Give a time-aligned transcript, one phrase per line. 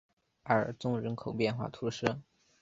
[0.45, 2.17] 阿尔宗人口变化图示